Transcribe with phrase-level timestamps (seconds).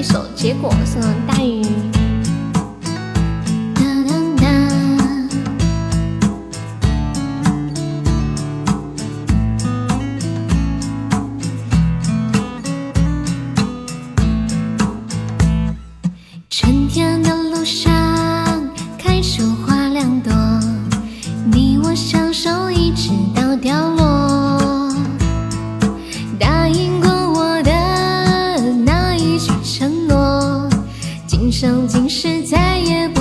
[0.00, 1.99] 一首《结果》送大雨。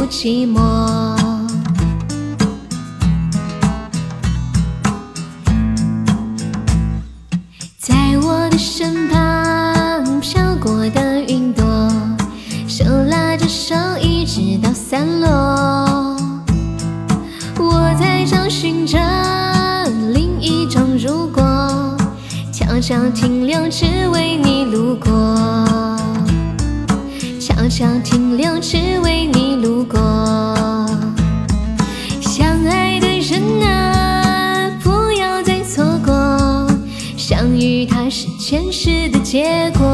[0.10, 0.60] 寂寞。
[7.78, 11.64] 在我的身旁飘过的云朵，
[12.68, 15.30] 手拉着手一直到散落。
[17.60, 18.98] 我在找寻着
[20.14, 21.96] 另一种如果，
[22.52, 25.59] 悄悄停留，只为你路过。
[27.80, 29.98] 悄悄停留，只为你路过。
[32.20, 36.68] 相爱的人啊，不要再错过，
[37.16, 39.86] 相遇它是前世的结果。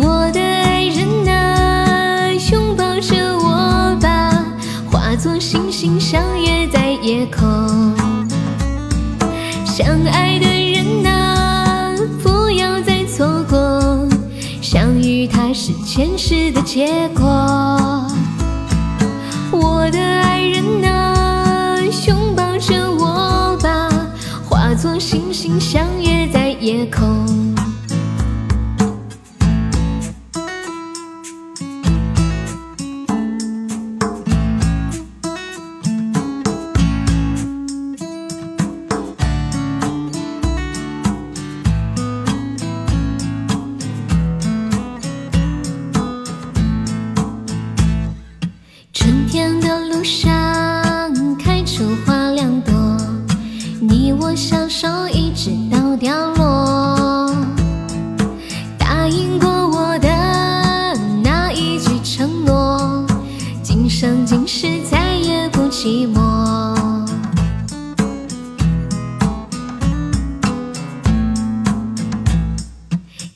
[0.00, 4.44] 我的爱人啊，拥抱着我吧，
[4.90, 7.94] 化作星星相约在夜空。
[9.64, 10.51] 相爱的
[15.50, 17.24] 是前世的结果。
[19.50, 21.76] 我的爱人啊，
[22.06, 23.88] 拥抱着我吧，
[24.46, 25.58] 化作星星
[54.82, 57.32] 手一直到凋落。
[58.76, 60.08] 答应过我的
[61.22, 63.06] 那一句承诺，
[63.62, 66.18] 今生今世再也不寂寞。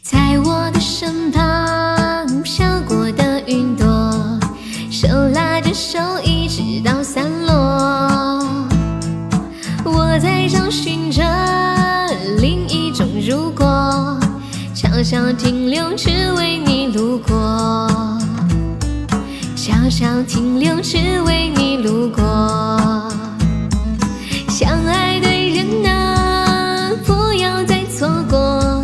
[0.02, 3.86] 在我的身旁飘过的云朵，
[4.90, 6.00] 手拉着手
[14.96, 16.08] 小小停留，只
[16.38, 17.86] 为你路过。
[19.54, 20.96] 小小停留，只
[21.26, 22.24] 为你路过。
[24.48, 28.82] 相爱的人啊，不要再错过，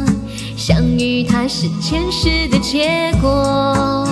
[0.55, 4.07] 相遇它是前世的结果。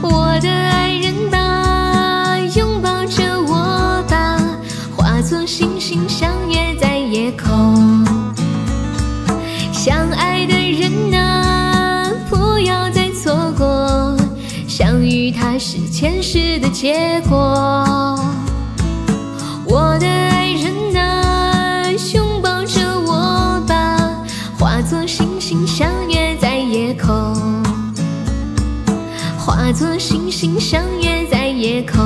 [0.00, 4.40] 我的爱人吧，拥抱着我吧，
[4.96, 8.02] 化作星星相约在夜空。
[9.72, 10.23] 相爱
[15.30, 18.18] 它是前世的结果。
[19.66, 24.22] 我的爱人啊，拥抱着我吧，
[24.58, 27.62] 化作星星相约在夜空，
[29.38, 32.02] 化作星星相约在夜空，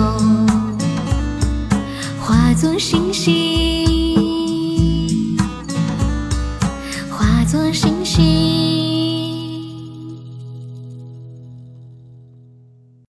[2.20, 5.36] 化作星星。
[7.10, 8.77] 化作星星。